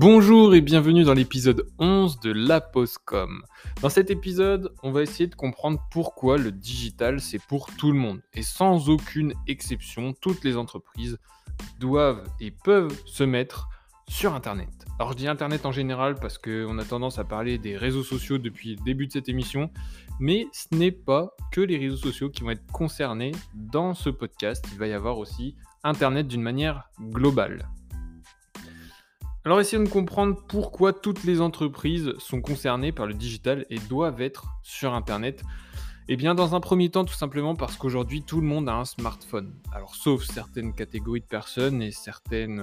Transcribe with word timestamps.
Bonjour 0.00 0.54
et 0.54 0.60
bienvenue 0.60 1.02
dans 1.02 1.12
l'épisode 1.12 1.66
11 1.80 2.20
de 2.20 2.30
La 2.30 2.60
Postcom. 2.60 3.42
Dans 3.82 3.88
cet 3.88 4.12
épisode, 4.12 4.72
on 4.84 4.92
va 4.92 5.02
essayer 5.02 5.26
de 5.26 5.34
comprendre 5.34 5.80
pourquoi 5.90 6.38
le 6.38 6.52
digital 6.52 7.20
c'est 7.20 7.44
pour 7.44 7.66
tout 7.74 7.90
le 7.90 7.98
monde. 7.98 8.20
Et 8.32 8.42
sans 8.42 8.90
aucune 8.90 9.34
exception, 9.48 10.14
toutes 10.20 10.44
les 10.44 10.56
entreprises 10.56 11.18
doivent 11.80 12.22
et 12.38 12.52
peuvent 12.52 12.96
se 13.06 13.24
mettre 13.24 13.68
sur 14.08 14.34
Internet. 14.34 14.70
Alors 15.00 15.10
je 15.10 15.16
dis 15.16 15.26
Internet 15.26 15.66
en 15.66 15.72
général 15.72 16.14
parce 16.14 16.38
qu'on 16.38 16.78
a 16.78 16.84
tendance 16.84 17.18
à 17.18 17.24
parler 17.24 17.58
des 17.58 17.76
réseaux 17.76 18.04
sociaux 18.04 18.38
depuis 18.38 18.76
le 18.76 18.84
début 18.84 19.08
de 19.08 19.12
cette 19.12 19.28
émission, 19.28 19.68
mais 20.20 20.46
ce 20.52 20.76
n'est 20.76 20.92
pas 20.92 21.34
que 21.50 21.60
les 21.60 21.76
réseaux 21.76 21.96
sociaux 21.96 22.30
qui 22.30 22.44
vont 22.44 22.50
être 22.50 22.70
concernés 22.70 23.32
dans 23.52 23.94
ce 23.94 24.10
podcast, 24.10 24.64
il 24.70 24.78
va 24.78 24.86
y 24.86 24.92
avoir 24.92 25.18
aussi 25.18 25.56
Internet 25.82 26.28
d'une 26.28 26.42
manière 26.42 26.84
globale. 27.00 27.68
Alors 29.48 29.62
essayons 29.62 29.82
de 29.82 29.88
comprendre 29.88 30.36
pourquoi 30.46 30.92
toutes 30.92 31.24
les 31.24 31.40
entreprises 31.40 32.12
sont 32.18 32.42
concernées 32.42 32.92
par 32.92 33.06
le 33.06 33.14
digital 33.14 33.64
et 33.70 33.78
doivent 33.78 34.20
être 34.20 34.44
sur 34.62 34.92
Internet. 34.92 35.42
Eh 36.08 36.16
bien, 36.16 36.34
dans 36.34 36.54
un 36.54 36.60
premier 36.60 36.90
temps, 36.90 37.06
tout 37.06 37.14
simplement 37.14 37.56
parce 37.56 37.78
qu'aujourd'hui, 37.78 38.20
tout 38.20 38.42
le 38.42 38.46
monde 38.46 38.68
a 38.68 38.74
un 38.74 38.84
smartphone. 38.84 39.54
Alors, 39.72 39.94
sauf 39.94 40.22
certaines 40.22 40.74
catégories 40.74 41.22
de 41.22 41.24
personnes 41.24 41.80
et 41.80 41.92
certaines... 41.92 42.60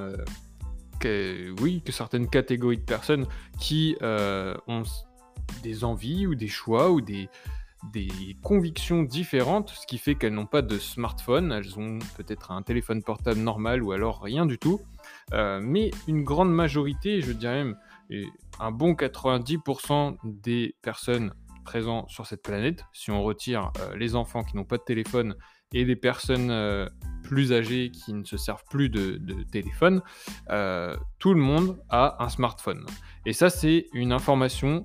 Euh, 1.03 1.55
oui, 1.59 1.81
que 1.83 1.91
certaines 1.91 2.29
catégories 2.29 2.77
de 2.77 2.83
personnes 2.83 3.25
qui 3.59 3.97
euh, 4.03 4.53
ont 4.67 4.83
des 5.63 5.85
envies 5.85 6.27
ou 6.27 6.35
des 6.35 6.47
choix 6.47 6.91
ou 6.91 7.01
des, 7.01 7.29
des 7.93 8.37
convictions 8.43 9.01
différentes, 9.01 9.71
ce 9.71 9.87
qui 9.87 9.97
fait 9.97 10.13
qu'elles 10.13 10.35
n'ont 10.35 10.45
pas 10.45 10.61
de 10.61 10.77
smartphone, 10.77 11.51
elles 11.51 11.79
ont 11.79 11.97
peut-être 12.15 12.51
un 12.51 12.61
téléphone 12.61 13.01
portable 13.01 13.39
normal 13.39 13.81
ou 13.81 13.91
alors 13.91 14.21
rien 14.21 14.45
du 14.45 14.59
tout. 14.59 14.81
Euh, 15.33 15.59
mais 15.61 15.91
une 16.07 16.23
grande 16.23 16.53
majorité, 16.53 17.21
je 17.21 17.31
dirais 17.31 17.63
même 17.63 17.77
un 18.59 18.71
bon 18.71 18.93
90% 18.93 20.17
des 20.23 20.75
personnes 20.81 21.33
présentes 21.63 22.09
sur 22.09 22.27
cette 22.27 22.43
planète, 22.43 22.85
si 22.93 23.09
on 23.09 23.23
retire 23.23 23.71
euh, 23.79 23.95
les 23.95 24.15
enfants 24.15 24.43
qui 24.43 24.55
n'ont 24.55 24.65
pas 24.65 24.77
de 24.77 24.83
téléphone 24.83 25.35
et 25.73 25.83
les 25.83 25.95
personnes 25.95 26.51
euh, 26.51 26.87
plus 27.23 27.51
âgées 27.51 27.89
qui 27.89 28.13
ne 28.13 28.23
se 28.23 28.37
servent 28.37 28.63
plus 28.69 28.89
de, 28.89 29.17
de 29.17 29.41
téléphone, 29.43 30.01
tout 31.17 31.33
le 31.33 31.39
monde 31.39 31.81
a 31.89 32.23
un 32.23 32.29
smartphone. 32.29 32.85
Et 33.25 33.33
ça, 33.33 33.49
c'est 33.49 33.87
une 33.93 34.11
information 34.11 34.83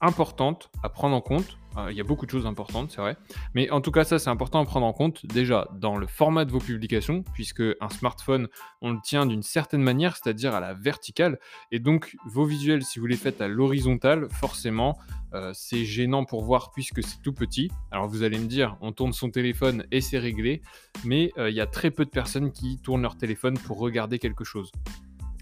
importante 0.00 0.70
à 0.82 0.88
prendre 0.88 1.16
en 1.16 1.20
compte 1.20 1.58
euh, 1.76 1.90
il 1.90 1.96
y 1.96 2.00
a 2.00 2.04
beaucoup 2.04 2.26
de 2.26 2.30
choses 2.30 2.46
importantes, 2.46 2.92
c'est 2.92 3.00
vrai. 3.00 3.16
Mais 3.54 3.70
en 3.70 3.80
tout 3.80 3.90
cas, 3.90 4.04
ça, 4.04 4.18
c'est 4.18 4.30
important 4.30 4.60
à 4.60 4.64
prendre 4.64 4.86
en 4.86 4.92
compte 4.92 5.26
déjà 5.26 5.68
dans 5.74 5.96
le 5.96 6.06
format 6.06 6.44
de 6.44 6.52
vos 6.52 6.58
publications, 6.58 7.24
puisque 7.34 7.62
un 7.80 7.88
smartphone, 7.88 8.48
on 8.80 8.92
le 8.92 8.98
tient 9.02 9.26
d'une 9.26 9.42
certaine 9.42 9.82
manière, 9.82 10.16
c'est-à-dire 10.16 10.54
à 10.54 10.60
la 10.60 10.74
verticale. 10.74 11.38
Et 11.72 11.80
donc, 11.80 12.16
vos 12.26 12.44
visuels, 12.44 12.84
si 12.84 12.98
vous 12.98 13.06
les 13.06 13.16
faites 13.16 13.40
à 13.40 13.48
l'horizontale, 13.48 14.28
forcément, 14.30 14.98
euh, 15.34 15.50
c'est 15.52 15.84
gênant 15.84 16.24
pour 16.24 16.44
voir 16.44 16.70
puisque 16.72 17.02
c'est 17.02 17.20
tout 17.22 17.32
petit. 17.32 17.70
Alors, 17.90 18.06
vous 18.06 18.22
allez 18.22 18.38
me 18.38 18.46
dire, 18.46 18.76
on 18.80 18.92
tourne 18.92 19.12
son 19.12 19.30
téléphone 19.30 19.84
et 19.90 20.00
c'est 20.00 20.18
réglé. 20.18 20.62
Mais 21.04 21.32
euh, 21.38 21.50
il 21.50 21.56
y 21.56 21.60
a 21.60 21.66
très 21.66 21.90
peu 21.90 22.04
de 22.04 22.10
personnes 22.10 22.52
qui 22.52 22.78
tournent 22.78 23.02
leur 23.02 23.16
téléphone 23.16 23.58
pour 23.58 23.78
regarder 23.78 24.18
quelque 24.18 24.44
chose. 24.44 24.70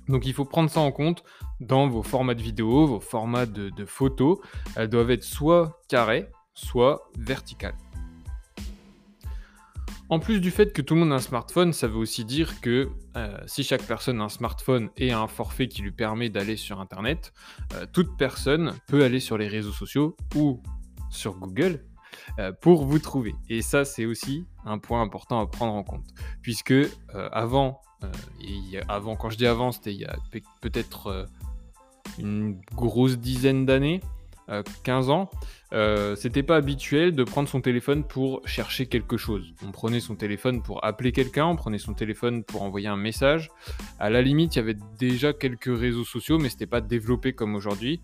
Donc 0.09 0.27
il 0.27 0.35
faut 0.35 0.45
prendre 0.45 0.71
ça 0.71 0.81
en 0.81 0.93
compte 0.93 1.25
dans 1.61 1.89
vos 1.89 2.03
formats 2.03 2.35
de 2.35 2.43
vidéo, 2.43 2.87
vos 2.87 3.01
formats 3.01 3.47
de, 3.47 3.85
photos. 3.85 4.39
Elles 4.77 4.89
doivent 4.89 5.11
être 5.11 5.25
soit 5.25 5.81
carrées, 5.89 6.29
soit 6.55 7.11
verticales. 7.17 7.77
En 10.09 10.19
plus 10.19 10.41
du 10.41 10.51
fait 10.51 10.75
que 10.75 10.83
tout 10.83 10.95
le 10.95 11.01
monde 11.01 11.13
a 11.13 11.17
un 11.17 11.21
smartphone, 11.21 11.73
ça 11.73 11.87
veut 11.87 11.97
aussi 11.97 12.27
dire 12.27 12.61
que 12.61 12.91
euh, 13.17 13.39
si 13.47 13.65
chaque 13.65 13.85
personne 13.85 14.21
a 14.21 14.25
un 14.25 14.29
smartphone 14.29 14.91
et 14.99 15.11
un 15.11 15.27
forfait 15.27 15.69
qui 15.69 15.81
lui 15.81 15.93
permet 15.93 16.29
d'aller 16.29 16.57
sur 16.57 16.81
Internet, 16.81 17.33
euh, 17.73 17.87
toute 17.91 18.19
personne 18.19 18.75
peut 18.89 19.05
aller 19.05 19.21
sur 19.21 19.39
les 19.39 19.49
réseaux 19.49 19.73
sociaux 19.73 20.15
ou 20.35 20.63
sur 21.09 21.37
Google 21.37 21.87
euh, 22.39 22.53
pour 22.53 22.85
vous 22.85 22.99
trouver. 22.99 23.35
Et 23.49 23.63
ça, 23.63 23.87
c'est 23.87 24.05
aussi 24.05 24.45
un 24.67 24.79
point 24.79 25.01
important 25.01 25.41
à 25.41 25.47
prendre 25.47 25.73
en 25.73 25.83
compte. 25.83 26.05
Puisque 26.43 26.75
avant 27.33 27.81
et 28.41 28.81
avant, 28.89 29.17
quand 29.17 29.31
je 29.31 29.37
dis 29.37 29.47
avant, 29.47 29.73
c'était 29.73 29.93
il 29.93 30.01
y 30.01 30.05
a 30.05 30.17
peut-être 30.61 31.07
euh, 31.09 31.25
une 32.19 32.61
grosse 32.75 33.19
dizaine 33.19 33.67
d'années, 33.67 34.01
15 34.83 35.09
euh, 35.09 35.13
ans, 35.13 35.31
c'était 36.17 36.43
pas 36.43 36.57
habituel 36.57 37.15
de 37.15 37.25
prendre 37.25 37.49
son 37.49 37.61
téléphone 37.61 38.05
pour 38.05 38.47
chercher 38.47 38.87
quelque 38.87 39.17
chose. 39.17 39.55
On 39.67 39.71
prenait 39.71 40.01
son 40.01 40.17
téléphone 40.17 40.63
pour 40.63 40.85
appeler 40.85 41.13
quelqu'un, 41.13 41.47
on 41.47 41.57
prenait 41.57 41.79
son 41.79 41.95
téléphone 41.95 42.45
pour 42.45 42.63
envoyer 42.63 42.89
un 42.89 42.97
message. 42.97 43.51
À 43.99 44.11
la 44.11 44.21
limite, 44.21 44.57
il 44.57 44.59
y 44.59 44.63
avait 44.63 44.77
déjà 44.99 45.33
quelques 45.33 45.75
réseaux 45.79 46.05
sociaux, 46.05 46.39
mais 46.39 46.49
c'était 46.49 46.67
pas 46.67 46.81
développé 46.81 47.33
comme 47.33 47.55
aujourd'hui. 47.55 48.03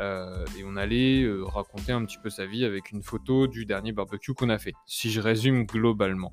et 0.00 0.64
on 0.64 0.76
allait 0.76 1.26
raconter 1.42 1.90
un 1.90 2.04
petit 2.04 2.18
peu 2.22 2.30
sa 2.30 2.46
vie 2.46 2.64
avec 2.64 2.92
une 2.92 3.02
photo 3.02 3.48
du 3.48 3.64
dernier 3.64 3.92
barbecue 3.92 4.34
qu'on 4.34 4.50
a 4.50 4.58
fait, 4.58 4.74
si 4.86 5.10
je 5.10 5.20
résume 5.20 5.64
globalement. 5.64 6.32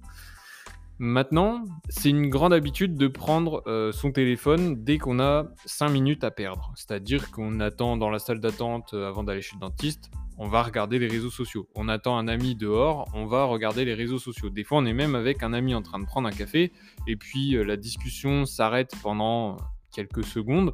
Maintenant, 0.97 1.65
c'est 1.89 2.09
une 2.09 2.29
grande 2.29 2.53
habitude 2.53 2.95
de 2.95 3.07
prendre 3.09 3.61
euh, 3.67 3.91
son 3.91 4.13
téléphone 4.13 4.81
dès 4.81 4.97
qu'on 4.97 5.19
a 5.19 5.43
5 5.65 5.89
minutes 5.89 6.23
à 6.23 6.31
perdre. 6.31 6.71
C'est-à-dire 6.75 7.31
qu'on 7.31 7.59
attend 7.59 7.97
dans 7.97 8.09
la 8.09 8.17
salle 8.17 8.39
d'attente 8.39 8.93
euh, 8.93 9.09
avant 9.09 9.23
d'aller 9.25 9.41
chez 9.41 9.55
le 9.55 9.59
dentiste, 9.59 10.09
on 10.37 10.47
va 10.47 10.63
regarder 10.63 10.97
les 10.97 11.07
réseaux 11.07 11.29
sociaux. 11.29 11.67
On 11.75 11.89
attend 11.89 12.17
un 12.17 12.29
ami 12.29 12.55
dehors, 12.55 13.09
on 13.13 13.25
va 13.25 13.43
regarder 13.43 13.83
les 13.83 13.93
réseaux 13.93 14.19
sociaux. 14.19 14.49
Des 14.49 14.63
fois, 14.63 14.77
on 14.77 14.85
est 14.85 14.93
même 14.93 15.15
avec 15.15 15.43
un 15.43 15.51
ami 15.51 15.75
en 15.75 15.81
train 15.81 15.99
de 15.99 16.05
prendre 16.05 16.29
un 16.29 16.31
café, 16.31 16.71
et 17.07 17.17
puis 17.17 17.57
euh, 17.57 17.63
la 17.63 17.75
discussion 17.75 18.45
s'arrête 18.45 18.93
pendant 19.03 19.57
quelques 19.93 20.23
secondes, 20.23 20.73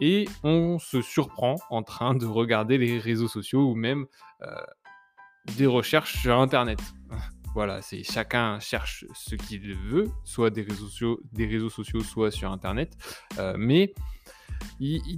et 0.00 0.26
on 0.44 0.78
se 0.78 1.02
surprend 1.02 1.56
en 1.68 1.82
train 1.82 2.14
de 2.14 2.24
regarder 2.24 2.78
les 2.78 2.98
réseaux 2.98 3.28
sociaux 3.28 3.70
ou 3.70 3.74
même 3.74 4.06
des 5.56 5.66
recherches 5.66 6.20
sur 6.20 6.38
Internet. 6.38 6.78
Voilà, 7.54 7.82
c'est 7.82 8.02
chacun 8.02 8.60
cherche 8.60 9.04
ce 9.14 9.34
qu'il 9.34 9.74
veut, 9.74 10.08
soit 10.24 10.50
des 10.50 10.62
réseaux 10.62 10.86
sociaux, 10.86 11.20
des 11.32 11.46
réseaux 11.46 11.70
sociaux 11.70 12.00
soit 12.00 12.30
sur 12.30 12.52
Internet. 12.52 12.96
Euh, 13.38 13.54
mais 13.58 13.94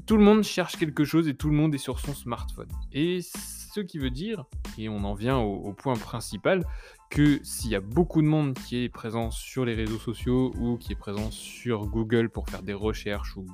tout 0.06 0.16
le 0.16 0.24
monde 0.24 0.42
cherche 0.42 0.76
quelque 0.76 1.04
chose 1.04 1.28
et 1.28 1.34
tout 1.34 1.48
le 1.48 1.54
monde 1.54 1.74
est 1.74 1.78
sur 1.78 1.98
son 1.98 2.14
smartphone. 2.14 2.68
Et 2.92 3.20
ce 3.22 3.80
qui 3.80 3.98
veut 3.98 4.10
dire, 4.10 4.44
et 4.78 4.88
on 4.88 5.04
en 5.04 5.14
vient 5.14 5.38
au, 5.38 5.72
point 5.72 5.94
principal, 5.94 6.64
que 7.10 7.40
s'il 7.42 7.70
y 7.70 7.74
a 7.74 7.80
beaucoup 7.80 8.22
de 8.22 8.26
monde 8.26 8.54
qui 8.54 8.84
est 8.84 8.88
présent 8.88 9.30
sur 9.30 9.64
les 9.64 9.74
réseaux 9.74 9.98
sociaux 9.98 10.52
ou 10.58 10.76
qui 10.76 10.92
est 10.92 10.96
présent 10.96 11.30
sur 11.30 11.86
Google 11.86 12.30
pour 12.30 12.48
faire 12.48 12.62
des 12.62 12.74
recherches 12.74 13.36
ou 13.36 13.46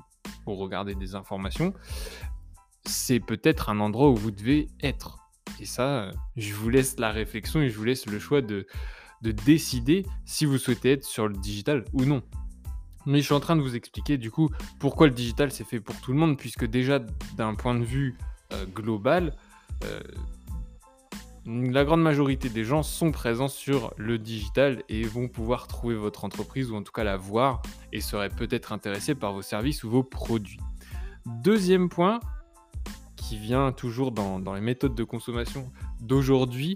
pour 0.43 0.57
regarder 0.59 0.95
des 0.95 1.15
informations, 1.15 1.73
c'est 2.85 3.19
peut-être 3.19 3.69
un 3.69 3.79
endroit 3.79 4.09
où 4.09 4.15
vous 4.15 4.31
devez 4.31 4.69
être. 4.81 5.26
Et 5.59 5.65
ça, 5.65 6.11
je 6.35 6.53
vous 6.53 6.69
laisse 6.69 6.99
la 6.99 7.11
réflexion 7.11 7.61
et 7.61 7.69
je 7.69 7.77
vous 7.77 7.83
laisse 7.83 8.05
le 8.05 8.19
choix 8.19 8.41
de, 8.41 8.65
décider 9.21 10.05
si 10.25 10.45
vous 10.45 10.57
souhaitez 10.57 10.93
être 10.93 11.03
sur 11.03 11.27
le 11.27 11.33
digital 11.33 11.83
ou 11.93 12.05
non. 12.05 12.21
Mais 13.05 13.19
je 13.19 13.25
suis 13.25 13.33
en 13.33 13.39
train 13.39 13.55
de 13.55 13.61
vous 13.61 13.75
expliquer 13.75 14.17
du 14.17 14.31
coup 14.31 14.49
pourquoi 14.79 15.07
le 15.07 15.13
digital 15.13 15.51
c'est 15.51 15.63
fait 15.63 15.79
pour 15.79 15.99
tout 16.01 16.11
le 16.11 16.17
monde, 16.17 16.37
puisque 16.37 16.65
déjà 16.65 16.99
d'un 17.35 17.55
point 17.55 17.73
de 17.73 17.83
vue 17.83 18.17
euh, 18.53 18.65
global, 18.65 19.35
euh, 19.85 19.99
la 21.47 21.85
grande 21.85 22.01
majorité 22.01 22.49
des 22.49 22.65
gens 22.65 22.83
sont 22.83 23.11
présents 23.11 23.47
sur 23.47 23.93
le 23.95 24.19
digital 24.19 24.83
et 24.89 25.03
vont 25.03 25.29
pouvoir 25.29 25.67
trouver 25.67 25.95
votre 25.95 26.25
entreprise 26.25 26.71
ou 26.71 26.75
en 26.75 26.83
tout 26.83 26.91
cas 26.91 27.05
la 27.05 27.15
voir 27.15 27.61
et 27.93 28.01
seraient 28.01 28.29
peut-être 28.29 28.73
intéressés 28.73 29.15
par 29.15 29.31
vos 29.31 29.41
services 29.41 29.85
ou 29.85 29.89
vos 29.89 30.03
produits. 30.03 30.59
Deuxième 31.25 31.87
point, 31.87 32.19
toujours 33.75 34.11
dans, 34.11 34.53
les 34.53 34.61
méthodes 34.61 34.95
de 34.95 35.03
consommation 35.03 35.71
d'aujourd'hui, 36.01 36.75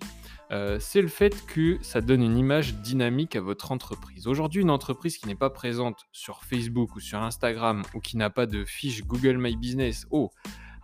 euh, 0.51 0.77
c'est 0.79 1.01
le 1.01 1.07
fait 1.07 1.45
que 1.45 1.77
ça 1.81 2.01
donne 2.01 2.21
une 2.21 2.37
image 2.37 2.75
dynamique 2.75 3.35
à 3.35 3.41
votre 3.41 3.72
entreprise. 3.72 4.28
Aujourd'hui, 4.28 4.61
une 4.61 4.69
entreprise 4.69 5.17
qui 5.17 5.28
n'est 5.28 5.35
pas 5.35 5.49
présente 5.49 6.05
sur 6.11 6.43
Facebook 6.43 6.96
ou 6.96 6.99
sur 6.99 7.22
Instagram 7.22 7.84
ou 7.93 7.99
qui 7.99 8.17
n'a 8.17 8.29
pas 8.29 8.46
de 8.46 8.66
fiche 8.66 9.03
Google 9.03 9.37
My 9.37 9.55
Business, 9.55 10.05
oh, 10.11 10.31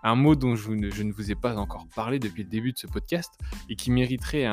un 0.03 0.15
mot 0.15 0.35
dont 0.35 0.55
je, 0.55 0.71
ne 0.71 1.11
vous 1.11 1.31
ai 1.31 1.35
pas 1.35 1.57
encore 1.57 1.87
parlé 1.95 2.19
depuis 2.19 2.43
le 2.43 2.49
début 2.49 2.71
de 2.71 2.77
ce 2.77 2.87
podcast 2.87 3.33
et 3.69 3.75
qui 3.75 3.91
mériterait 3.91 4.45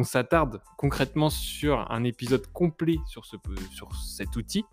qu'on 0.00 0.04
s'attarde 0.04 0.62
concrètement 0.78 1.28
sur 1.28 1.90
un 1.90 2.04
épisode 2.04 2.46
complet 2.54 2.96
sur, 3.06 3.26
ce, 3.26 3.36
sur 3.70 3.94
cet 3.94 4.34
outil. 4.34 4.64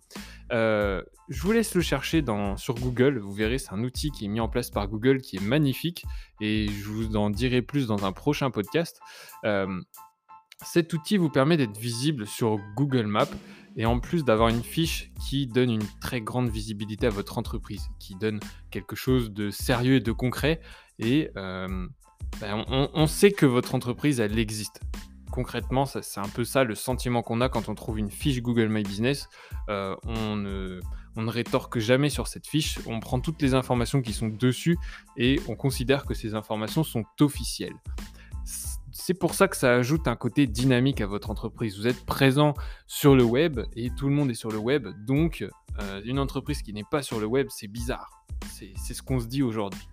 Euh, 0.52 1.02
je 1.28 1.42
vous 1.42 1.52
laisse 1.52 1.74
le 1.74 1.82
chercher 1.82 2.24
sur 2.56 2.74
Google. 2.76 3.18
Vous 3.18 3.32
verrez, 3.32 3.58
c'est 3.58 3.72
un 3.72 3.84
outil 3.84 4.10
qui 4.10 4.24
est 4.24 4.28
mis 4.28 4.40
en 4.40 4.48
place 4.48 4.70
par 4.70 4.88
Google 4.88 5.20
qui 5.20 5.36
est 5.36 5.42
magnifique 5.42 6.06
et 6.40 6.68
je 6.68 6.88
vous 6.88 7.14
en 7.16 7.28
dirai 7.28 7.60
plus 7.60 7.86
dans 7.86 8.06
un 8.06 8.12
prochain 8.12 8.50
podcast. 8.50 9.00
Euh, 9.44 9.82
cet 10.64 10.94
outil 10.94 11.18
vous 11.18 11.28
permet 11.28 11.58
d'être 11.58 11.76
visible 11.76 12.26
sur 12.26 12.58
Google 12.74 13.06
Maps 13.06 13.28
et 13.76 13.84
en 13.84 14.00
plus 14.00 14.24
d'avoir 14.24 14.48
une 14.48 14.64
fiche 14.64 15.12
qui 15.28 15.46
donne 15.46 15.70
une 15.70 15.86
très 16.00 16.22
grande 16.22 16.48
visibilité 16.48 17.06
à 17.06 17.10
votre 17.10 17.36
entreprise, 17.36 17.90
qui 18.00 18.14
donne 18.14 18.40
quelque 18.70 18.96
chose 18.96 19.30
de 19.30 19.50
sérieux 19.50 19.96
et 19.96 20.00
de 20.00 20.12
concret. 20.12 20.60
Et 20.98 21.30
euh, 21.36 21.86
ben, 22.40 22.64
on, 22.68 23.06
sait 23.06 23.32
que 23.32 23.46
votre 23.46 23.74
entreprise, 23.74 24.20
elle 24.20 24.38
existe. 24.38 24.80
Concrètement, 25.38 25.86
c'est 25.86 26.18
un 26.18 26.28
peu 26.28 26.42
ça 26.42 26.64
le 26.64 26.74
sentiment 26.74 27.22
qu'on 27.22 27.40
a 27.40 27.48
quand 27.48 27.68
on 27.68 27.76
trouve 27.76 28.00
une 28.00 28.10
fiche 28.10 28.42
Google 28.42 28.66
My 28.70 28.82
Business. 28.82 29.28
Euh, 29.68 29.94
on, 30.02 30.34
ne 30.34 30.80
rétorque 31.14 31.78
jamais 31.78 32.10
sur 32.10 32.26
cette 32.26 32.48
fiche, 32.48 32.80
on 32.88 32.98
prend 32.98 33.20
toutes 33.20 33.40
les 33.40 33.54
informations 33.54 34.02
qui 34.02 34.12
sont 34.12 34.26
dessus 34.26 34.76
et 35.16 35.40
on 35.46 35.54
considère 35.54 36.06
que 36.06 36.12
ces 36.12 36.34
informations 36.34 36.82
sont 36.82 37.04
officielles. 37.20 37.76
C'est 38.90 39.14
pour 39.14 39.34
ça 39.34 39.46
que 39.46 39.56
ça 39.56 39.76
ajoute 39.76 40.08
un 40.08 40.16
côté 40.16 40.48
dynamique 40.48 41.00
à 41.00 41.06
votre 41.06 41.30
entreprise. 41.30 41.78
Vous 41.78 41.86
êtes 41.86 42.04
présent 42.04 42.54
sur 42.88 43.14
le 43.14 43.22
web 43.22 43.60
et 43.76 43.90
tout 43.90 44.08
le 44.08 44.14
monde 44.16 44.32
est 44.32 44.34
sur 44.34 44.50
le 44.50 44.58
web, 44.58 44.88
donc 45.06 45.46
euh, 45.78 46.02
une 46.04 46.18
entreprise 46.18 46.62
qui 46.62 46.72
n'est 46.72 46.82
pas 46.82 47.02
sur 47.02 47.20
le 47.20 47.26
web, 47.26 47.46
c'est 47.48 47.68
bizarre. 47.68 48.24
C'est 48.50 48.74
ce 48.92 49.02
qu'on 49.04 49.20
se 49.20 49.26
dit 49.26 49.44
aujourd'hui. 49.44 49.88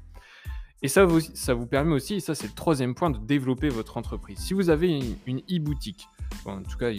Et 0.81 0.87
ça 0.87 1.05
vous, 1.05 1.65
permet 1.65 1.93
aussi, 1.93 2.15
et 2.15 2.19
ça 2.19 2.35
c'est 2.35 2.47
le 2.47 2.53
troisième 2.53 2.95
point, 2.95 3.09
de 3.09 3.17
développer 3.17 3.69
votre 3.69 3.97
entreprise. 3.97 4.37
Si 4.37 4.53
vous 4.53 4.69
avez 4.69 4.99
une 5.25 5.39
e-boutique, 5.49 6.07
en 6.45 6.61
tout 6.61 6.77
cas 6.77 6.91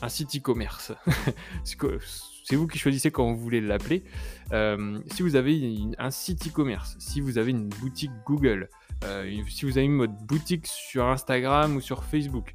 un 0.00 0.08
site 0.08 0.36
e-commerce, 0.36 0.92
c'est 1.64 2.56
vous 2.56 2.66
qui 2.66 2.78
choisissez 2.78 3.10
quand 3.10 3.30
vous 3.32 3.38
voulez 3.38 3.60
l'appeler. 3.60 4.04
Euh, 4.52 4.98
si 5.12 5.22
vous 5.22 5.36
avez 5.36 5.78
un 5.98 6.10
site 6.10 6.48
e-commerce, 6.48 6.96
si 6.98 7.20
vous 7.20 7.38
avez 7.38 7.50
une 7.50 7.68
boutique 7.68 8.12
Google, 8.24 8.68
euh, 9.04 9.30
si 9.48 9.64
vous 9.64 9.78
avez 9.78 9.86
une 9.86 9.92
mode 9.92 10.16
boutique 10.26 10.66
sur 10.66 11.06
Instagram 11.06 11.76
ou 11.76 11.80
sur 11.80 12.04
Facebook, 12.04 12.54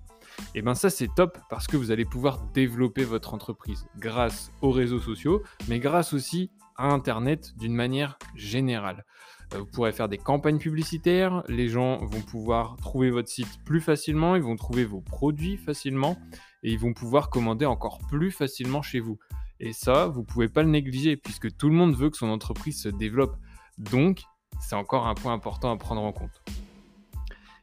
et 0.54 0.60
eh 0.60 0.62
bien 0.62 0.76
ça 0.76 0.90
c'est 0.90 1.10
top 1.16 1.40
parce 1.50 1.66
que 1.66 1.78
vous 1.78 1.90
allez 1.90 2.06
pouvoir 2.06 2.40
développer 2.54 3.04
votre 3.04 3.34
entreprise 3.34 3.88
grâce 3.98 4.52
aux 4.62 4.72
réseaux 4.72 5.00
sociaux, 5.00 5.42
mais 5.68 5.80
grâce 5.80 6.14
aussi 6.14 6.52
à 6.76 6.88
Internet 6.88 7.54
d'une 7.58 7.74
manière 7.74 8.20
générale. 8.36 9.04
Euh, 9.54 9.60
vous 9.60 9.66
pourrez 9.66 9.92
faire 9.92 10.10
des 10.10 10.18
campagnes 10.18 10.60
publicitaires, 10.60 11.44
les 11.48 11.70
gens 11.70 11.98
vont 12.06 12.22
pouvoir 12.22 12.78
trouver 12.78 13.10
votre 13.10 13.30
site 13.30 13.64
plus 13.66 13.82
facilement, 13.82 14.36
ils 14.36 14.42
vont 14.42 14.56
trouver 14.56 14.86
vos 14.86 15.02
produits 15.02 15.58
facilement 15.58 16.18
et 16.64 16.72
ils 16.72 16.80
vont 16.80 16.94
pouvoir 16.94 17.30
commander 17.30 17.66
encore 17.66 18.00
plus 18.10 18.32
facilement 18.32 18.82
chez 18.82 19.00
vous. 19.00 19.18
Et 19.60 19.74
ça, 19.74 20.08
vous 20.08 20.22
ne 20.22 20.26
pouvez 20.26 20.50
pas 20.50 20.64
le 20.64 20.70
négliger 20.70 21.18
puisque 21.18 21.56
tout 21.56 21.70
le 21.70 21.76
monde 21.76 21.96
veut 21.96 22.10
que 22.10 22.18
son 22.18 22.30
entreprise 22.30 22.82
se 22.82 22.90
développe. 22.90 23.36
Donc, 23.78 24.22
c'est 24.60 24.76
encore 24.76 25.08
un 25.08 25.16
point 25.16 25.34
important 25.34 25.72
à 25.72 25.78
prendre 25.78 26.02
en 26.02 26.12
compte. 26.12 26.42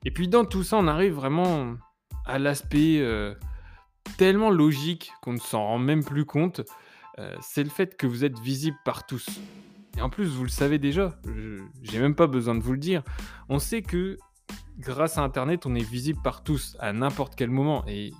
Et 0.04 0.10
puis 0.10 0.28
dans 0.28 0.44
tout 0.44 0.62
ça, 0.62 0.76
on 0.76 0.86
arrive 0.86 1.12
vraiment 1.12 1.74
à 2.26 2.38
l'aspect 2.38 2.98
euh, 3.00 3.34
tellement 4.16 4.50
logique 4.50 5.12
qu'on 5.22 5.32
ne 5.32 5.38
s'en 5.38 5.64
rend 5.64 5.78
même 5.78 6.04
plus 6.04 6.24
compte. 6.24 6.62
Euh, 7.18 7.36
c'est 7.40 7.62
le 7.62 7.70
fait 7.70 7.96
que 7.96 8.06
vous 8.06 8.24
êtes 8.24 8.38
visible 8.40 8.76
par 8.84 9.06
tous. 9.06 9.40
Et 9.96 10.00
en 10.00 10.10
plus, 10.10 10.26
vous 10.26 10.42
le 10.42 10.48
savez 10.48 10.78
déjà, 10.78 11.18
j'ai 11.82 12.00
même 12.00 12.14
pas 12.14 12.26
besoin 12.26 12.54
de 12.54 12.60
vous 12.60 12.72
le 12.72 12.78
dire. 12.78 13.02
On 13.48 13.58
sait 13.58 13.82
que 13.82 14.18
grâce 14.78 15.18
à 15.18 15.22
Internet, 15.22 15.66
on 15.66 15.74
est 15.74 15.88
visible 15.88 16.20
par 16.22 16.42
tous 16.42 16.76
à 16.80 16.92
n'importe 16.92 17.34
quel 17.36 17.50
moment. 17.50 17.84
Et 17.86 18.12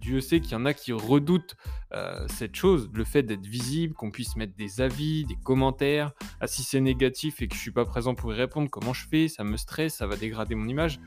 Dieu 0.00 0.20
sait 0.20 0.40
qu'il 0.40 0.52
y 0.52 0.54
en 0.56 0.66
a 0.66 0.74
qui 0.74 0.92
redoutent 0.92 1.56
euh, 1.92 2.26
cette 2.28 2.56
chose, 2.56 2.90
le 2.92 3.04
fait 3.04 3.22
d'être 3.22 3.46
visible, 3.46 3.94
qu'on 3.94 4.10
puisse 4.10 4.36
mettre 4.36 4.54
des 4.56 4.80
avis, 4.80 5.24
des 5.24 5.36
commentaires. 5.36 6.12
Ah, 6.40 6.46
si 6.46 6.62
c'est 6.62 6.80
négatif 6.80 7.40
et 7.40 7.48
que 7.48 7.54
je 7.54 7.60
suis 7.60 7.70
pas 7.70 7.84
présent 7.84 8.14
pour 8.14 8.32
y 8.32 8.36
répondre, 8.36 8.68
comment 8.68 8.92
je 8.92 9.06
fais? 9.06 9.28
Ça 9.28 9.44
me 9.44 9.56
stresse, 9.56 9.94
ça 9.94 10.06
va 10.06 10.16
dégrader 10.16 10.54
mon 10.54 10.68
image. 10.68 11.00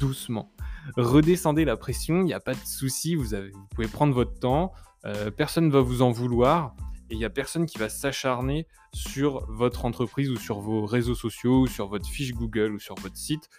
Doucement. 0.00 0.52
Redescendez 0.96 1.64
la 1.64 1.76
pression, 1.76 2.20
il 2.20 2.24
n'y 2.24 2.34
a 2.34 2.40
pas 2.40 2.54
de 2.54 2.66
souci, 2.66 3.14
vous, 3.14 3.34
pouvez 3.74 3.88
prendre 3.88 4.12
votre 4.12 4.38
temps, 4.38 4.72
euh, 5.06 5.30
personne 5.30 5.68
ne 5.68 5.72
va 5.72 5.80
vous 5.80 6.02
en 6.02 6.10
vouloir 6.10 6.74
et 7.12 7.14
il 7.14 7.18
n'y 7.18 7.26
a 7.26 7.30
personne 7.30 7.66
qui 7.66 7.76
va 7.76 7.90
s'acharner 7.90 8.66
sur 8.94 9.44
votre 9.46 9.84
entreprise 9.84 10.30
ou 10.30 10.36
sur 10.36 10.60
vos 10.60 10.86
réseaux 10.86 11.14
sociaux 11.14 11.60
ou 11.60 11.66
sur 11.66 11.86
votre 11.86 12.06
fiche 12.06 12.32
Google 12.32 12.72
ou 12.72 12.78
sur 12.78 12.94
votre 12.94 13.18
site 13.18 13.50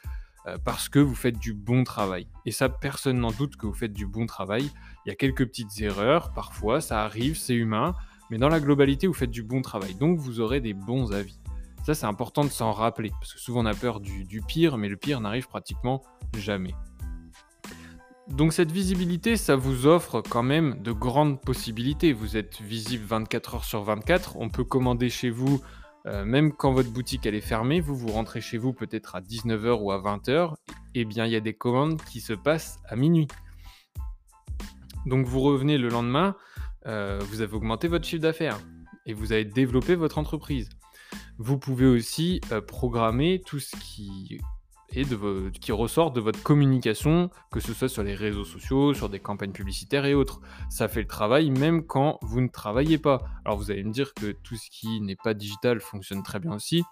euh, 0.47 0.57
parce 0.65 0.89
que 0.89 0.97
vous 0.97 1.13
faites 1.13 1.37
du 1.37 1.53
bon 1.53 1.83
travail. 1.83 2.27
Et 2.47 2.51
ça, 2.51 2.67
personne 2.67 3.19
n'en 3.19 3.29
doute 3.29 3.55
que 3.55 3.67
vous 3.67 3.75
faites 3.75 3.93
du 3.93 4.07
bon 4.07 4.25
travail. 4.25 4.71
Il 5.05 5.09
y 5.09 5.11
a 5.11 5.15
quelques 5.15 5.45
petites 5.45 5.79
erreurs, 5.81 6.33
parfois, 6.33 6.81
ça 6.81 7.03
arrive, 7.03 7.37
c'est 7.37 7.53
humain, 7.53 7.93
mais 8.31 8.39
dans 8.39 8.49
la 8.49 8.59
globalité, 8.59 9.05
vous 9.05 9.13
faites 9.13 9.29
du 9.29 9.43
bon 9.43 9.61
travail. 9.61 9.93
Donc, 9.93 10.17
vous 10.17 10.39
aurez 10.39 10.59
des 10.59 10.73
bons 10.73 11.13
avis. 11.13 11.39
Ça, 11.85 11.93
c'est 11.93 12.07
important 12.07 12.43
de 12.43 12.49
s'en 12.49 12.71
rappeler, 12.71 13.11
parce 13.19 13.35
que 13.35 13.39
souvent 13.39 13.61
on 13.61 13.67
a 13.67 13.75
peur 13.75 13.99
du, 13.99 14.23
du 14.23 14.41
pire, 14.41 14.79
mais 14.79 14.89
le 14.89 14.97
pire 14.97 15.21
n'arrive 15.21 15.47
pratiquement 15.47 16.01
jamais. 16.35 16.73
Donc 18.29 18.53
cette 18.53 18.71
visibilité, 18.71 19.37
ça 19.37 19.55
vous 19.55 19.85
offre 19.85 20.21
quand 20.21 20.43
même 20.43 20.81
de 20.81 20.91
grandes 20.91 21.41
possibilités. 21.41 22.13
Vous 22.13 22.37
êtes 22.37 22.61
visible 22.61 23.05
24 23.05 23.55
heures 23.55 23.63
sur 23.65 23.83
24, 23.83 24.37
on 24.37 24.49
peut 24.49 24.63
commander 24.63 25.09
chez 25.09 25.29
vous 25.29 25.61
euh, 26.05 26.25
même 26.25 26.51
quand 26.51 26.73
votre 26.73 26.91
boutique 26.91 27.25
est 27.25 27.41
fermée, 27.41 27.79
vous 27.79 27.95
vous 27.95 28.09
rentrez 28.09 28.41
chez 28.41 28.57
vous 28.57 28.73
peut-être 28.73 29.15
à 29.15 29.21
19h 29.21 29.81
ou 29.81 29.91
à 29.91 29.99
20h, 30.01 30.53
et 30.95 31.01
eh 31.01 31.05
bien 31.05 31.25
il 31.25 31.31
y 31.31 31.35
a 31.35 31.39
des 31.39 31.53
commandes 31.53 32.01
qui 32.03 32.19
se 32.19 32.33
passent 32.33 32.79
à 32.89 32.95
minuit. 32.95 33.27
Donc 35.05 35.25
vous 35.25 35.39
revenez 35.39 35.77
le 35.77 35.87
lendemain, 35.87 36.35
euh, 36.87 37.19
vous 37.29 37.41
avez 37.41 37.53
augmenté 37.53 37.87
votre 37.87 38.05
chiffre 38.05 38.21
d'affaires 38.21 38.59
et 39.05 39.13
vous 39.13 39.31
avez 39.31 39.45
développé 39.45 39.95
votre 39.95 40.17
entreprise. 40.17 40.69
Vous 41.37 41.57
pouvez 41.57 41.85
aussi 41.85 42.41
euh, 42.51 42.59
programmer 42.59 43.41
tout 43.45 43.59
ce 43.59 43.75
qui 43.77 44.41
et 44.89 45.03
qui 45.59 45.71
ressort 45.71 46.11
de 46.11 46.21
votre 46.21 46.41
communication, 46.43 47.29
que 47.51 47.59
ce 47.59 47.73
soit 47.73 47.89
sur 47.89 48.03
les 48.03 48.15
réseaux 48.15 48.45
sociaux, 48.45 48.93
sur 48.93 49.09
des 49.09 49.19
campagnes 49.19 49.51
publicitaires 49.51 50.05
et 50.05 50.13
autres. 50.13 50.41
Ça 50.69 50.87
fait 50.87 51.01
le 51.01 51.07
travail 51.07 51.49
même 51.49 51.85
quand 51.85 52.19
vous 52.21 52.41
ne 52.41 52.47
travaillez 52.47 52.97
pas. 52.97 53.23
Alors 53.45 53.57
vous 53.57 53.71
allez 53.71 53.83
me 53.83 53.91
dire 53.91 54.13
que 54.13 54.31
tout 54.31 54.55
ce 54.55 54.69
qui 54.69 55.01
n'est 55.01 55.15
pas 55.15 55.33
digital 55.33 55.79
fonctionne 55.79 56.23
très 56.23 56.39
bien 56.39 56.53
aussi. 56.53 56.83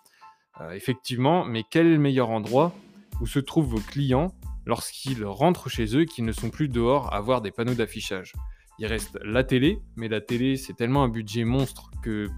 Euh, 0.59 0.71
effectivement, 0.71 1.45
mais 1.45 1.63
quel 1.69 1.87
est 1.87 1.93
le 1.93 1.99
meilleur 1.99 2.29
endroit 2.29 2.73
où 3.21 3.27
se 3.27 3.39
trouvent 3.39 3.67
vos 3.67 3.79
clients 3.79 4.33
lorsqu'ils 4.65 5.23
rentrent 5.23 5.69
chez 5.69 5.95
eux 5.95 6.05
qu'ils 6.05 6.25
ne 6.25 6.31
sont 6.31 6.49
plus 6.49 6.69
dehors 6.69 7.13
à 7.13 7.21
voir 7.21 7.41
des 7.41 7.51
panneaux 7.51 7.75
d'affichage? 7.75 8.33
Il 8.79 8.87
reste 8.87 9.19
la 9.23 9.43
télé, 9.43 9.79
mais 9.95 10.07
la 10.07 10.21
télé 10.21 10.57
c'est 10.57 10.73
tellement 10.73 11.03
un 11.03 11.09
budget 11.09 11.43
monstre 11.43 11.91
que 12.01 12.29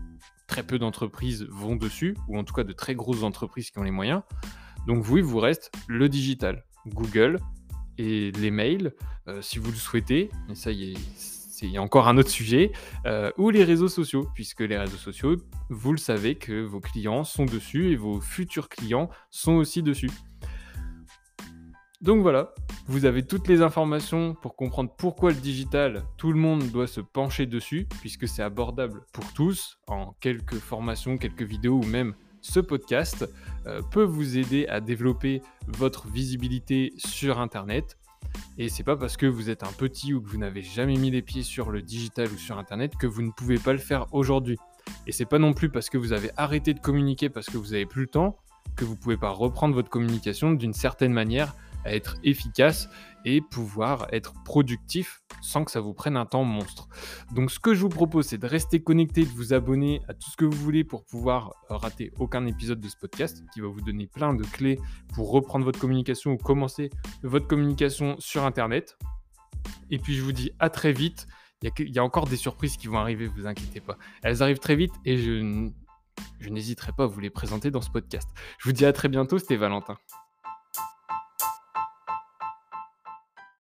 très 0.48 0.64
peu 0.64 0.78
d'entreprises 0.78 1.48
vont 1.50 1.76
dessus, 1.76 2.16
ou 2.28 2.38
en 2.38 2.44
tout 2.44 2.54
cas 2.54 2.64
de 2.64 2.74
très 2.74 2.96
grosses 2.96 3.24
entreprises 3.24 3.72
qui 3.72 3.80
ont 3.80 3.84
les 3.84 3.92
moyens. 3.92 4.22
Donc 4.88 5.06
oui, 5.10 5.22
il 5.22 5.26
vous 5.26 5.40
reste 5.40 5.72
le 5.88 6.10
digital, 6.10 6.64
Google 6.88 7.40
et 7.98 8.32
les 8.32 8.52
mails, 8.52 8.94
euh, 9.28 9.42
si 9.42 9.60
vous 9.60 9.72
le 9.72 9.78
souhaitez, 9.78 10.30
mais 10.48 10.56
ça 10.56 10.72
y 10.72 10.92
est, 10.92 10.98
c'est 11.16 11.78
encore 11.78 12.08
un 12.08 12.18
autre 12.18 12.30
sujet, 12.30 12.72
euh, 13.06 13.32
ou 13.38 13.50
les 13.50 13.64
réseaux 13.64 13.88
sociaux, 13.88 14.28
puisque 14.34 14.62
les 14.62 14.78
réseaux 14.78 14.98
sociaux, 14.98 15.38
vous 15.70 15.92
le 15.92 15.98
savez 15.98 16.36
que 16.36 16.62
vos 16.64 16.82
clients 16.82 17.24
sont 17.24 17.46
dessus 17.46 17.92
et 17.92 17.96
vos 17.96 18.20
futurs 18.20 18.68
clients 18.68 19.10
sont 19.30 19.54
aussi 19.54 19.82
dessus. 19.82 20.12
Donc 22.02 22.22
voilà, 22.22 22.54
vous 22.88 23.06
avez 23.06 23.26
toutes 23.26 23.48
les 23.48 23.62
informations 23.62 24.36
pour 24.36 24.58
comprendre 24.58 24.94
pourquoi 24.98 25.32
le 25.32 25.38
digital, 25.38 26.04
tout 26.18 26.34
le 26.34 26.38
monde 26.38 26.70
doit 26.70 26.88
se 26.88 27.00
pencher 27.00 27.46
dessus, 27.46 27.88
puisque 28.02 28.28
c'est 28.28 28.44
abordable 28.44 29.06
pour 29.14 29.32
tous, 29.32 29.78
en 29.88 30.12
quelques 30.20 30.56
formations, 30.56 31.18
quelques 31.18 31.44
vidéos 31.44 31.80
ou 31.82 31.86
même 31.86 32.14
ce 32.44 32.60
podcast 32.60 33.28
euh, 33.66 33.82
peut 33.82 34.04
vous 34.04 34.38
aider 34.38 34.68
à 34.68 34.80
développer 34.82 35.42
votre 35.68 36.08
visibilité 36.08 36.94
sur 36.98 37.40
Internet. 37.40 37.98
Et 38.58 38.70
c'est 38.70 38.84
pas 38.84 38.96
parce 38.96 39.18
que 39.18 39.26
vous 39.26 39.50
êtes 39.50 39.64
un 39.64 39.72
petit 39.72 40.14
ou 40.14 40.22
que 40.22 40.30
vous 40.30 40.38
n'avez 40.38 40.62
jamais 40.62 40.96
mis 40.96 41.10
les 41.10 41.22
pieds 41.22 41.44
sur 41.44 41.72
le 41.72 41.82
digital 41.82 42.28
ou 42.32 42.38
sur 42.38 42.58
Internet 42.58 42.94
que 43.00 43.08
vous 43.08 43.22
ne 43.22 43.32
pouvez 43.32 43.58
pas 43.58 43.72
le 43.72 43.80
faire 43.80 44.06
aujourd'hui. 44.12 44.58
Et 45.08 45.12
c'est 45.12 45.26
pas 45.26 45.40
non 45.40 45.54
plus 45.54 45.70
parce 45.70 45.90
que 45.90 45.98
vous 45.98 46.14
avez 46.14 46.30
arrêté 46.38 46.74
de 46.74 46.80
communiquer 46.80 47.30
parce 47.30 47.48
que 47.48 47.58
vous 47.58 47.74
avez 47.74 47.86
plus 47.86 48.02
le 48.04 48.08
temps 48.08 48.38
que 48.76 48.86
vous 48.86 48.96
pouvez 48.96 49.18
pas 49.18 49.30
reprendre 49.30 49.74
votre 49.74 49.90
communication 49.90 50.52
d'une 50.52 50.74
certaine 50.74 51.14
manière 51.14 51.56
à 51.86 51.94
être 51.94 52.18
efficace 52.24 52.90
et 53.26 53.42
pouvoir 53.42 54.08
être 54.12 54.34
productif 54.44 55.22
sans 55.42 55.64
que 55.64 55.72
ça 55.72 55.80
vous 55.80 55.94
prenne 55.94 56.18
un 56.18 56.26
temps 56.26 56.44
monstre. 56.44 56.88
Donc 57.34 57.52
ce 57.52 57.60
que 57.60 57.74
je 57.74 57.82
vous 57.82 57.90
propose, 57.90 58.28
c'est 58.28 58.38
de 58.38 58.48
rester 58.48 58.82
connecté, 58.82 59.24
de 59.24 59.30
vous 59.30 59.54
abonner 59.54 60.02
à 60.08 60.14
tout 60.14 60.30
ce 60.30 60.38
que 60.38 60.46
vous 60.46 60.58
voulez 60.58 60.84
pour 60.84 61.06
pouvoir 61.06 61.54
euh, 61.70 61.78
rater 61.78 62.12
aucun 62.20 62.46
épisode 62.46 62.80
de 62.80 62.88
ce 62.88 62.98
podcast 62.98 63.44
qui 63.54 63.62
va 63.62 63.68
vous 63.68 63.82
donner 63.82 64.08
plein 64.08 64.34
de 64.34 64.44
clés 64.44 64.80
pour 65.14 65.32
reprendre 65.32 65.66
votre 65.66 65.80
communication 65.80 66.32
ou 66.32 66.38
commencer 66.38 66.90
votre 67.24 67.48
communication 67.48 68.16
sur 68.20 68.44
Internet. 68.44 68.98
Et 69.90 70.00
puis 70.00 70.16
je 70.16 70.22
vous 70.22 70.32
dis 70.32 70.52
à 70.60 70.70
très 70.70 70.92
vite. 70.92 71.28
Il 71.62 71.96
y, 71.96 72.00
a, 72.00 72.04
encore 72.04 72.28
des 72.28 72.36
surprises 72.36 72.76
qui 72.76 72.88
vont 72.88 72.98
arriver, 72.98 73.26
vous 73.26 73.48
inquiétez 73.48 73.80
pas. 73.80 73.98
Elles 74.22 74.44
arrivent 74.44 74.60
très 74.60 74.76
vite 74.76 74.92
et 75.06 75.16
je, 75.16 75.70
je 76.42 76.50
n'hésiterai 76.50 76.92
pas 76.92 77.06
à 77.06 77.08
vous 77.08 77.22
les 77.22 77.30
présenter 77.30 77.72
dans 77.72 77.80
ce 77.80 77.90
podcast. 77.90 78.28
Je 78.60 78.68
vous 78.68 78.74
dis 78.74 78.86
à 78.86 78.92
très 78.92 79.08
bientôt, 79.08 79.38
c'était 79.40 79.56
Valentin. 79.56 79.98